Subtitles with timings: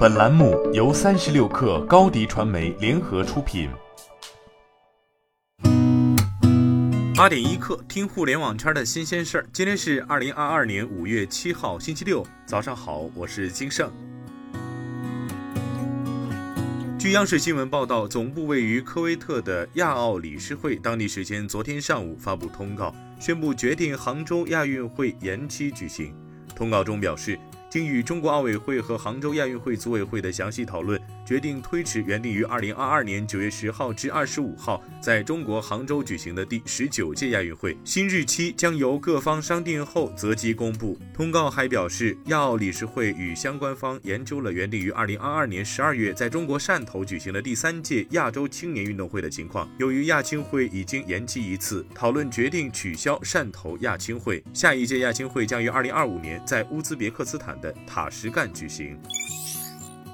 [0.00, 3.68] 本栏目由三十六氪高低传媒联合出品。
[7.14, 9.46] 八点一刻，听互联网圈的新鲜事儿。
[9.52, 13.92] 今天是二零二二年五月七号，星期六，早上好，我是金盛。
[16.98, 26.14] 据央视新闻报道，总部位于科威特的亚奥理事会当地时间昨天上午发布通告，宣布决定杭州亚运会延期举行。
[26.56, 27.38] 通告中表示。
[27.70, 31.00] 经与中国奥委会和杭州亚运会组委会的详细讨论，
[31.30, 37.78] 决定推迟原定于二零二二年九月十号至二十五号在中国杭州举行的第十九届亚运会。
[37.84, 40.98] 新日期将由各方商定后择机公布。
[41.14, 49.70] 通告还表示，亚奥理事会与相关方研究了原定于二零二二年十二月在中国汕头举行的第三届亚洲青年运动会的情况。
[49.78, 54.42] 由于亚青会已经延期一次，讨论决定取消汕头亚青会。
[54.52, 57.56] 下一届亚青会将于二零二五年在乌兹别克斯坦。
[57.60, 58.98] 的塔什干举行。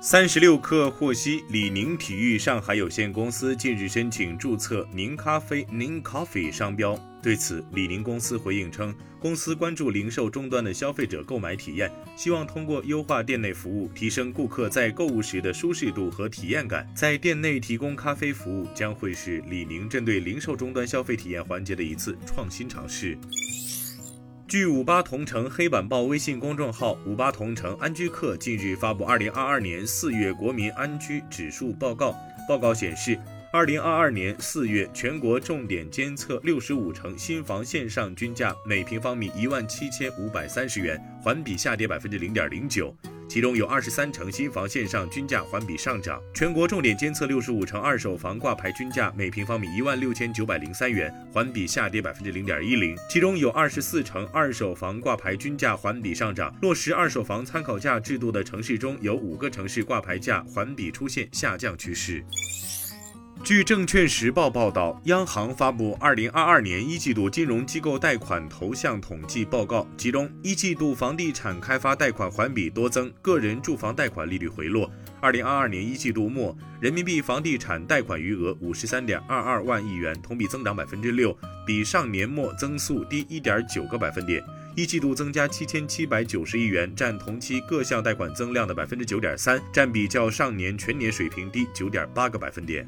[0.00, 6.96] 三十六氪获悉，李宁体育上海有限公司近日申请注册“宁咖啡”（宁 Coffee） 商标。
[7.20, 16.88] 对此，李宁公司回应称，公司关注零售终端的消费者购买体验，希望通过优化店内服务，提升顾客在购物时的舒适度和体验感。
[16.94, 23.18] 在店内提供咖啡服务，将会是李宁针对零售终端消费体验环节的一次创新尝试。
[24.48, 32.16] 据五八同城黑板报微信公众号“五八同城安居客”近日发布二零二二年四月国民安居指数报告。
[32.48, 33.20] 报告显示，
[33.52, 42.96] 二零二二年四月全国重点监测六十五城新房线上均价每平方米一万七千五百三十元，环比下跌百分之零点零九。
[43.28, 52.96] 其中有二十三城新房线上均价环比上涨，全国重点监测六十五城二手房挂牌均价每平方米一万六千九百零三元，环比下跌百分之零点一零。
[53.10, 62.24] 其中有二十四城二手房挂牌均价环比上涨，落实二手房参考价制度的城市中有五个城市挂牌价环比出现下降趋势。
[63.44, 74.90] 据证券时报报道，央行发布二零二二年一季度金融机构贷款投向统计报告，其中一季度房地产开发贷款环比多增，个人住房贷款利率回落。
[75.20, 81.34] 二零二二年一季度末，人民币房地产贷款余额五十三点二二万亿元，同比增长百分之六，
[81.66, 84.44] 比上年末增速低一点九个百分点。
[84.76, 92.86] 一季度增加七千七百九十亿元，占同期各项贷款增量的百分之九点三，占比较上年全年水平低九点八个百分点。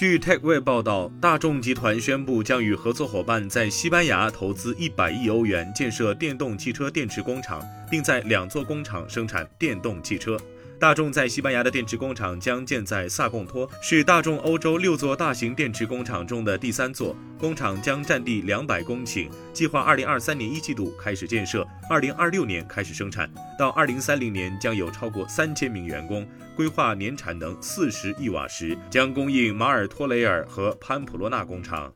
[0.00, 10.38] 据 TechWeb 报道，大众集团宣布将与合作伙伴在西班牙投资一百亿欧元建设电动汽车电池工厂，并在两座工厂生产电动汽车。
[10.80, 17.14] 大众在西班牙的电池工厂将建在萨贡托，是大众欧洲六座大型电池工厂中的第三座。
[17.38, 26.26] 工厂将占地两百公顷，计划二零二三年一季度开始建设，二零二六年开始生产，到二零三零年将有超过三千名员工。
[26.56, 31.92] 规划年产能四十亿瓦时，将供应马尔托雷尔和潘普洛纳工厂。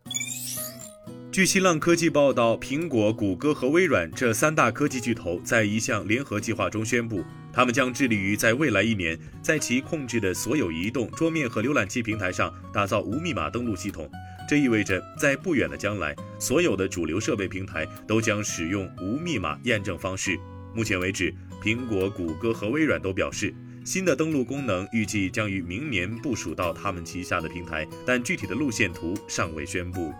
[1.34, 14.08] 据新浪科技报道，苹果、谷歌和微软这三大科技巨头在一项联合计划中宣布，他们将致力于在未来一年，在其控制的所有移动、桌面和浏览器平台上打造无密码登录系统。
[14.48, 20.38] 这意味着，在不远的将来，所有的主流设备平台都将使用无密码验证方式。
[20.72, 23.52] 目前为止，苹果、谷歌和微软都表示，
[23.84, 30.12] 新的登录功能预计将于明年部署到他们旗下的平台，但具体的路线图尚未宣布。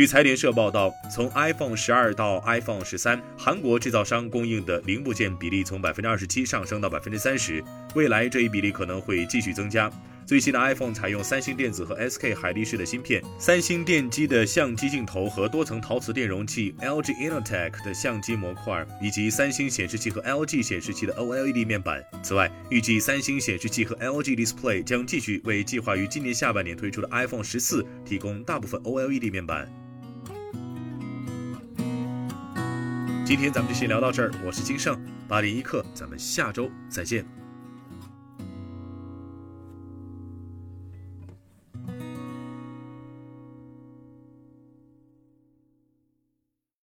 [0.00, 7.62] 据财联社报道，从 iPhone 十二到 iPhone 十三，韩国制造商供应的零部件比例从百分之二十七上升到百分之三十，
[7.94, 9.92] 未来这一比例可能会继续增加。
[10.24, 22.02] 最新的 iPhone 采用三星电子和 SK 海力士的芯片，三星电机的相机镜头和多层陶瓷电容器，LG Innotek 的相机模块，以及三星显示器和 LG 显示器的 OLED 面板。
[22.22, 29.70] 此外，预计三星显示器和 LG Display 将继续为计划于今年下半年推出的 iPhone 十四提供大部分 OLED 面板。
[33.30, 37.24] 今天咱们就先聊到这儿，我是金盛八点一刻，咱们下周再见。